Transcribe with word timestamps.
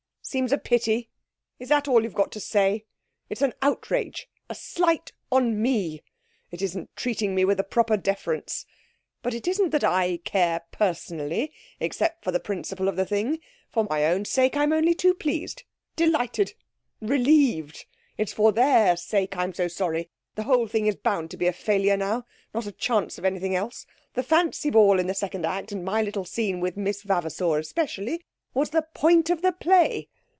'Seems 0.23 0.53
a 0.53 0.57
pity? 0.57 1.09
Is 1.59 1.67
that 1.67 1.89
all 1.89 2.03
you've 2.03 2.13
got 2.13 2.31
to 2.31 2.39
say! 2.39 2.85
It's 3.29 3.41
an 3.41 3.53
outrage 3.61 4.29
a 4.49 4.55
slight 4.55 5.11
on 5.29 5.61
me. 5.61 6.03
It 6.51 6.61
isn't 6.61 6.95
treating 6.95 7.35
me 7.35 7.43
with 7.43 7.69
proper 7.69 7.97
deference. 7.97 8.65
But 9.23 9.33
it 9.33 9.45
isn't 9.45 9.71
that 9.71 9.83
I 9.83 10.17
care 10.23 10.61
personally, 10.71 11.51
except 11.81 12.23
for 12.23 12.31
the 12.31 12.39
principle 12.39 12.87
of 12.87 12.95
the 12.95 13.05
thing. 13.05 13.39
For 13.71 13.85
my 13.89 14.05
own 14.05 14.23
sake 14.23 14.55
I'm 14.55 14.71
only 14.71 14.93
too 14.93 15.13
pleased 15.13 15.63
delighted, 15.97 16.53
relieved. 17.01 17.85
It's 18.17 18.31
for 18.31 18.53
their 18.53 18.95
sake 18.95 19.35
I'm 19.35 19.53
so 19.53 19.67
sorry. 19.67 20.11
The 20.35 20.43
whole 20.43 20.67
thing 20.67 20.87
is 20.87 20.95
bound 20.95 21.29
to 21.31 21.37
be 21.37 21.47
a 21.47 21.51
failure 21.51 21.97
now 21.97 22.25
not 22.53 22.67
a 22.67 22.71
chance 22.71 23.17
of 23.17 23.25
anything 23.25 23.53
else. 23.53 23.85
The 24.13 24.23
fancy 24.23 24.69
ball 24.69 24.97
in 24.97 25.07
the 25.07 25.13
second 25.13 25.45
act 25.45 25.73
and 25.73 25.83
my 25.83 26.01
little 26.01 26.23
scene 26.25 26.61
with 26.61 26.77
Miss 26.77 27.03
Vavasour, 27.03 27.57
especially, 27.59 28.23
was 28.53 28.69
the 28.69 28.87
point 28.93 29.29
of 29.29 29.41
the 29.41 29.51
play. 29.51 30.07